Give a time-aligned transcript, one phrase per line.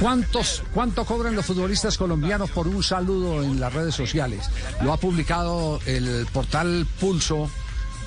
[0.00, 4.46] ¿Cuántos, ¿Cuánto cobran los futbolistas colombianos por un saludo en las redes sociales?
[4.82, 7.50] Lo ha publicado el portal Pulso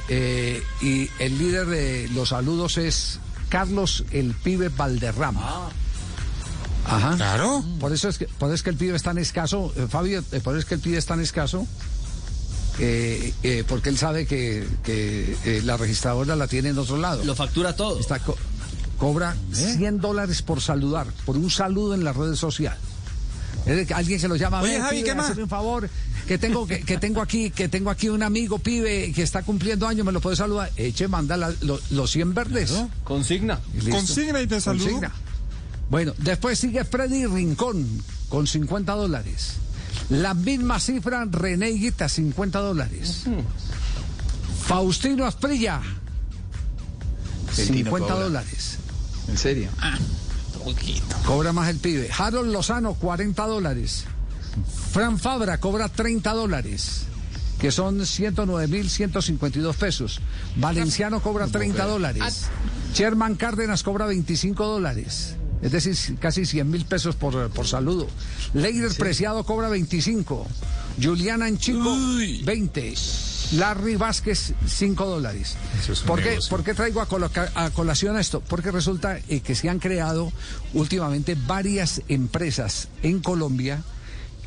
[0.07, 3.19] eh, y el líder de los saludos es
[3.49, 5.69] Carlos el Pibe Valderrama.
[6.85, 7.15] Ajá.
[7.17, 7.63] Claro.
[7.79, 10.23] Por eso es que, por eso es que el pibe es tan escaso, eh, Fabio,
[10.31, 11.67] eh, por eso es que el pibe es tan escaso,
[12.79, 17.23] eh, eh, porque él sabe que, que, eh, la registradora la tiene en otro lado.
[17.25, 17.99] Lo factura todo.
[17.99, 18.37] Está co-
[18.99, 22.77] cobra 100 dólares por saludar, por un saludo en la red social.
[23.65, 24.61] Es de que alguien se lo llama.
[24.61, 25.89] Oye, "Ve, Javi, ¿qué más?" hazme un favor,
[26.27, 29.87] que tengo que, que tengo aquí, que tengo aquí un amigo pibe que está cumpliendo
[29.87, 30.71] años, me lo puede saludar.
[30.77, 32.71] Eche, manda la- lo- los 100 verdes.
[33.03, 33.59] Consigna.
[33.73, 33.89] Y.
[33.89, 34.85] Consigna y te saludo.
[34.85, 35.11] Consigna.
[35.89, 37.85] Bueno, después sigue Freddy Rincón
[38.29, 39.53] con 50 dólares.
[40.09, 43.23] La misma cifra, René Guita, 50 dólares.
[44.65, 45.81] Faustino Asprilla,
[47.53, 48.23] 50 cobra.
[48.25, 48.77] dólares.
[49.27, 49.69] En serio.
[51.25, 52.09] Cobra más el pibe.
[52.15, 54.05] Harold Lozano, 40 dólares.
[54.91, 57.03] Fran Fabra cobra 30 dólares,
[57.59, 60.19] que son 109.152 pesos.
[60.55, 62.47] Valenciano cobra 30 dólares.
[62.93, 65.35] Sherman Cárdenas cobra 25 dólares.
[65.61, 68.07] Es decir, casi 100 mil pesos por, por saludo.
[68.53, 70.47] Leider Preciado cobra 25.
[71.01, 71.95] Juliana Anchico,
[72.43, 72.93] 20.
[73.53, 75.55] Larry Vázquez, 5 dólares.
[75.89, 78.41] Es ¿Por qué, por qué traigo a, coloca- a colación esto?
[78.41, 80.31] Porque resulta eh, que se han creado
[80.73, 83.83] últimamente varias empresas en Colombia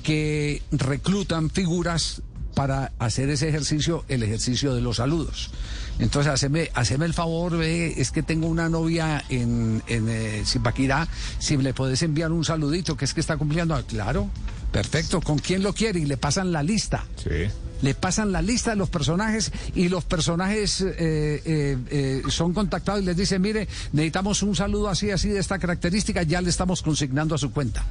[0.03, 2.23] que reclutan figuras
[2.55, 5.51] para hacer ese ejercicio, el ejercicio de los saludos.
[5.99, 11.09] Entonces, haceme, haceme el favor, ve, es que tengo una novia en, en eh, Zipaquirá,
[11.39, 13.75] si le puedes enviar un saludito, que es que está cumpliendo.
[13.75, 14.29] Ah, Claro,
[14.71, 16.01] perfecto, ¿con quién lo quiere?
[16.01, 17.05] Y le pasan la lista.
[17.17, 17.49] Sí.
[17.83, 23.03] Le pasan la lista de los personajes y los personajes eh, eh, eh, son contactados
[23.03, 26.81] y les dicen, mire, necesitamos un saludo así, así, de esta característica, ya le estamos
[26.83, 27.85] consignando a su cuenta.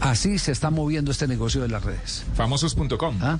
[0.00, 2.24] Así se está moviendo este negocio de las redes.
[2.34, 3.18] Famosos.com.
[3.20, 3.38] ¿Ah?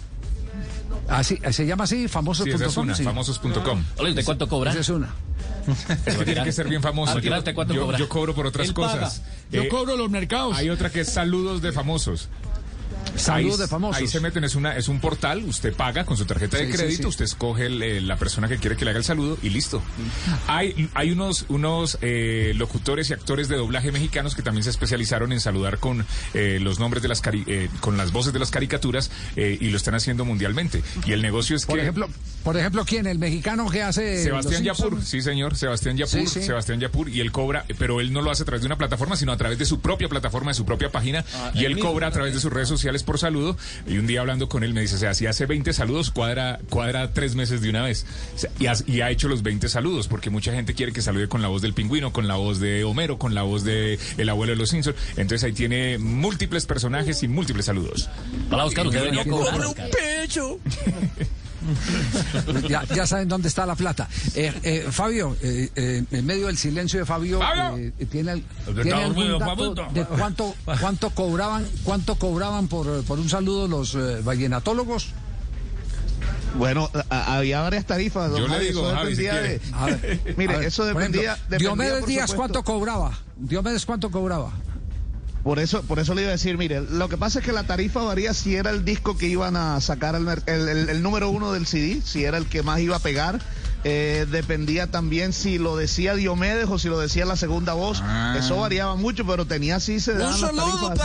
[1.09, 2.63] Así, se llama así, Sí, famosos.com.
[2.63, 3.03] es una, sí.
[3.05, 3.85] famosos.com.
[4.15, 4.71] ¿de cuánto cobra?
[4.71, 5.15] Esa es una.
[6.07, 7.17] Es que tiene que ser bien famoso.
[7.17, 9.23] ¿A Yo, yo- yo cobro por otras Él cosas.
[9.51, 9.65] paga.
[9.65, 10.57] Eh, los mercados.
[10.57, 12.29] hay otra que es saludos de famosos.
[13.25, 14.01] Saludos Ahí- de famosos.
[14.01, 16.73] Ahí se meten, es, una, es un portal, usted paga con su tarjeta de Sí,
[16.73, 17.09] crédito, sí.
[17.09, 19.83] usted escoge el, eh, la persona que quiere que le haga el saludo y listo.
[20.47, 25.33] Hay, hay unos, unos eh, locutores y actores de doblaje mexicanos que también se especializaron
[25.33, 28.51] en saludar con eh, los nombres de las cari- eh, con las voces de las
[28.51, 30.83] caricaturas eh, y lo están haciendo mundialmente.
[31.07, 32.09] Y el negocio es Por que ejemplo,
[32.43, 33.07] por ejemplo, ¿quién?
[33.07, 34.23] El mexicano que hace.
[34.23, 36.43] Sebastián Los Yapur, sí señor, Sebastián Yapur, Sí, sí.
[36.43, 39.17] Sebastián Yapur, y él cobra, pero él no lo hace a través de una plataforma,
[39.17, 41.25] sino a través de su propia plataforma, de su propia página,
[41.55, 44.49] y él cobra a través de sus redes sociales por saludo, y un día hablando
[44.49, 47.71] con él me dice, o sea, si hace 20 saludos, cuadra, cuadra tres meses de
[47.71, 50.75] una vez, O sea, y, has- y ha hecho los 20 saludos, porque mucha gente
[50.75, 53.43] quiere que salude con la voz del pingüino, con la voz de Homero, con la
[53.43, 58.09] voz de el abuelo de los Simpsons, entonces ahí tiene múltiples personajes y múltiples saludos.
[58.51, 59.01] Hola, Oscar, usted.
[59.65, 59.89] Oscar.
[62.69, 64.09] Ya, ya saben dónde está la plata.
[64.35, 67.77] Eh, eh, Fabio, eh, eh, en medio del silencio de Fabio, Fabio.
[67.99, 68.43] eh, ¿tiene,
[68.83, 74.21] ¿tiene algún dato de cuánto, cuánto cobraban, cuánto cobraban por, por un saludo los eh,
[74.23, 75.09] vallenatólogos?
[76.57, 78.31] Bueno, a- había varias tarifas.
[78.31, 79.59] don Yo le Javi, digo, eso Javi, si dependía quiere.
[79.59, 81.35] de- A ver, Mire, a ver, eso por ejemplo, dependía.
[81.49, 82.37] dependía, Diomedes Díaz, supuesto.
[82.37, 83.19] ¿cuánto cobraba?
[83.37, 84.53] Diomedes, ¿cuánto cobraba?
[85.45, 87.65] Por eso, por eso le iba a decir, mire, lo que pasa es que la
[87.65, 91.53] tarifa varía si era el disco que iban a sacar el, el- el número uno
[91.53, 93.41] del CD, si era el que más iba a pegar.
[93.87, 98.01] Eh, dependía también si lo decía Diomedes o si lo decía la segunda voz.
[98.03, 98.35] Ah.
[98.39, 100.99] Eso variaba mucho, pero tenía así se daban las tarifas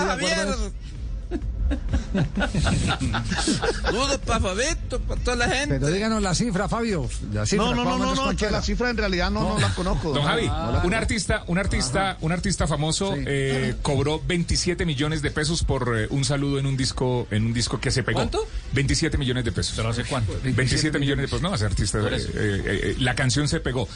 [0.53, 0.71] así
[3.81, 5.75] Saludos para Fabito, para toda la gente.
[5.79, 7.07] Pero díganos la cifra, Fabio.
[7.33, 9.73] La cifra, No, no, no, no, no, que la cifra en realidad no, no las
[9.73, 10.13] conozco.
[10.13, 10.87] Don Javi, Javi.
[10.87, 13.23] un artista, un artista, un artista famoso Sí.
[13.25, 17.53] eh, cobró 27 millones de pesos por eh, un saludo en un disco, en un
[17.53, 18.19] disco que se pegó.
[18.19, 18.45] ¿Cuánto?
[18.73, 19.73] 27 millones de pesos.
[19.75, 20.33] ¿Pero hace cuánto?
[20.43, 21.41] 27 millones de pesos.
[21.41, 23.87] No, ese artista, eh, eh, eh, la canción se pegó.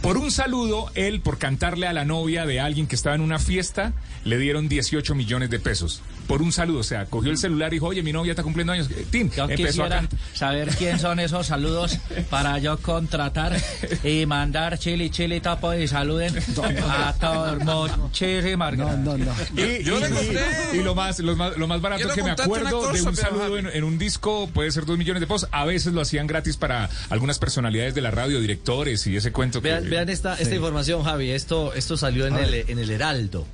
[0.00, 3.38] Por un saludo, él, por cantarle a la novia de alguien que estaba en una
[3.38, 3.92] fiesta,
[4.24, 6.00] le dieron 18 millones de pesos.
[6.26, 8.72] Por un saludo, o sea, cogió el celular y dijo, oye, mi novia está cumpliendo
[8.72, 8.88] años.
[8.90, 10.02] Eh, Tim, Yo empezó a
[10.34, 11.98] saber quién son esos saludos
[12.30, 13.56] para yo contratar
[14.04, 16.34] y mandar chili, chili, tapo y saluden
[16.88, 17.96] a todos.
[17.98, 19.04] Muchísimas No, gracias.
[19.04, 19.32] no, no.
[19.56, 20.40] Y, Yo y- le y- conté.
[20.74, 23.66] y lo más, lo más, lo más barato que me acuerdo de un saludo en,
[23.68, 25.48] en un disco puede ser dos millones de pesos.
[25.50, 29.62] A veces lo hacían gratis para algunas personalidades de la radio, directores y ese cuento
[29.62, 29.68] que...
[29.70, 31.30] Vean, vean esta, esta información, Javi.
[31.30, 33.46] Esto, esto salió en el, en el Heraldo.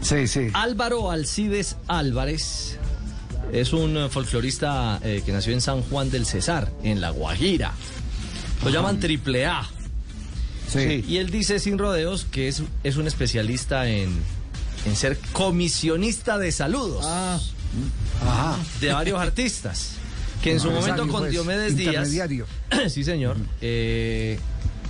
[0.00, 0.48] Sí, sí.
[0.54, 2.76] Álvaro Alcides Álvarez
[3.52, 7.72] es un eh, folclorista eh, que nació en San Juan del Cesar, en La Guajira.
[8.64, 9.68] Lo llaman Triple A.
[10.68, 11.04] Sí.
[11.08, 14.10] Y él dice sin rodeos que es, es un especialista en,
[14.84, 18.56] en ser comisionista de saludos Ajá.
[18.80, 19.92] de varios artistas.
[20.42, 22.08] Que en su momento con Diomedes Díaz.
[22.90, 23.36] sí, señor.
[23.60, 24.38] eh,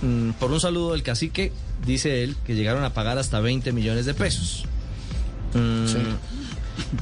[0.01, 1.51] mm, por un saludo del cacique,
[1.85, 4.65] dice él que llegaron a pagar hasta 20 millones de pesos.
[5.53, 5.85] Mm,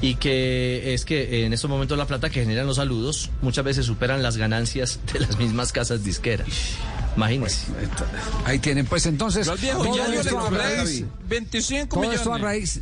[0.02, 3.86] Y que es que en estos momentos la plata que generan los saludos muchas veces
[3.86, 6.48] superan las ganancias de las mismas casas disqueras.
[7.16, 7.68] Imagínense.
[8.46, 9.46] Ahí tienen, pues entonces.
[9.46, 12.20] Yo al viejo todo Yayo le esto a cobré raíz- 25 todo millones.
[12.20, 12.82] esto a raíz.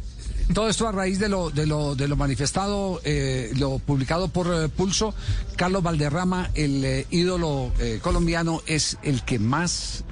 [0.53, 4.47] Todo esto a raíz de lo, de lo, de lo manifestado, eh, lo publicado por
[4.47, 5.13] eh, Pulso,
[5.55, 10.03] Carlos Valderrama, el eh, ídolo eh, colombiano, es el que más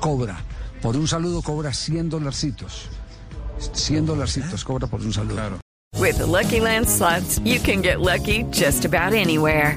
[0.00, 0.44] cobra.
[0.80, 2.88] Por un saludo cobra 100 dolarcitos.
[3.72, 5.60] 100 dolarcitos cobra por un saludo.
[5.98, 9.76] With the Lucky Land slots, you can get lucky just about anywhere.